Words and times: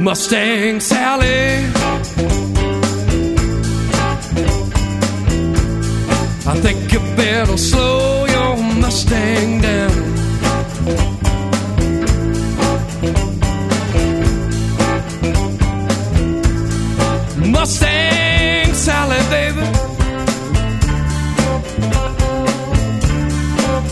Mustang 0.00 0.80
Sally. 0.80 1.66
I 6.46 6.54
think 6.62 6.92
you 6.92 7.00
better 7.16 7.56
slow 7.56 8.24
your 8.26 8.56
Mustang 8.80 9.60
down. 9.60 9.94
Mustang 17.52 18.74
Sally, 18.74 19.20
baby. 19.34 19.66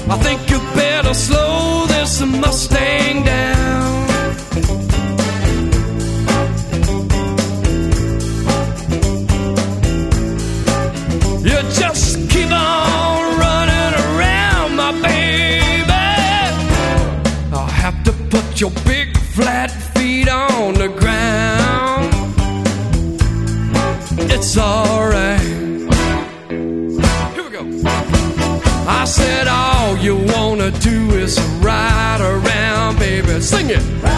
I 0.09 0.17
think 0.23 0.51
you 0.51 0.59
better 0.77 1.15
slow 1.15 1.87
this 1.87 2.21
Mustang 2.21 2.86
put 18.31 18.61
your 18.61 18.71
big 18.85 19.17
flat 19.19 19.71
feet 19.95 20.29
on 20.29 20.75
the 20.75 20.89
ground. 20.89 22.15
It's 24.31 24.57
alright. 24.59 25.41
Here 27.35 27.45
we 27.45 27.51
go. 27.51 27.89
I 28.89 29.05
said, 29.07 29.49
all 29.49 29.97
you 29.99 30.17
wanna 30.35 30.71
do 30.71 31.11
is 31.13 31.41
ride 31.61 32.21
around, 32.21 32.99
baby. 32.99 33.41
Sing 33.41 33.71
it. 33.71 34.16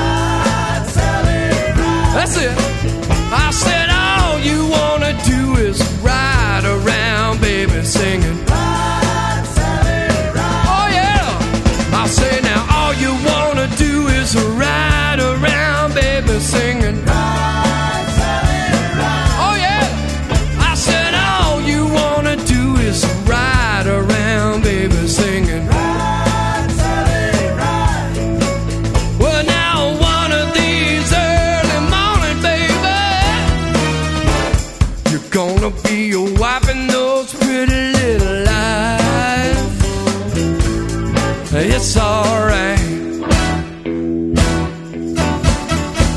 Gonna 35.70 35.82
be 35.82 36.14
wiping 36.38 36.86
those 36.86 37.34
pretty 37.34 37.92
little 37.92 38.48
eyes. 38.48 39.58
It's 41.52 41.96
alright. 41.96 42.78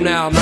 now, 0.00 0.37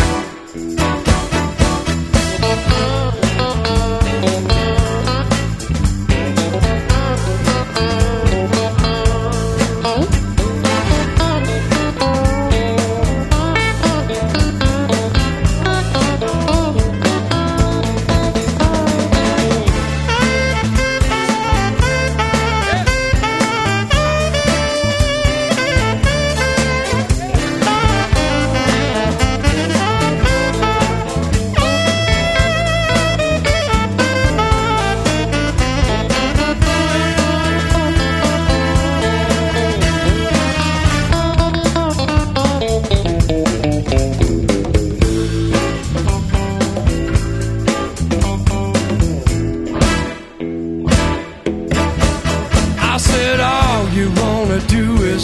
I 52.96 52.98
said, 52.98 53.40
all 53.40 53.88
you 53.90 54.10
wanna 54.22 54.58
do 54.68 54.96
is 55.02 55.22